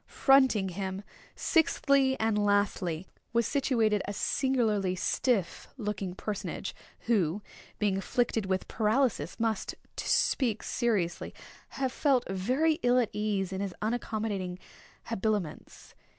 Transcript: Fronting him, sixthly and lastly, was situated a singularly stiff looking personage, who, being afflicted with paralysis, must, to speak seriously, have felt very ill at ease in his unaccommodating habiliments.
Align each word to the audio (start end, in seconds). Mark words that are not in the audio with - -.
Fronting 0.07 0.69
him, 0.69 1.03
sixthly 1.35 2.19
and 2.19 2.43
lastly, 2.43 3.05
was 3.33 3.45
situated 3.45 4.01
a 4.07 4.13
singularly 4.13 4.95
stiff 4.95 5.67
looking 5.77 6.15
personage, 6.15 6.73
who, 7.01 7.43
being 7.77 7.99
afflicted 7.99 8.47
with 8.47 8.67
paralysis, 8.67 9.39
must, 9.39 9.75
to 9.97 10.09
speak 10.09 10.63
seriously, 10.63 11.35
have 11.69 11.91
felt 11.91 12.27
very 12.27 12.79
ill 12.81 12.97
at 12.97 13.11
ease 13.13 13.53
in 13.53 13.61
his 13.61 13.75
unaccommodating 13.79 14.57
habiliments. 15.03 15.93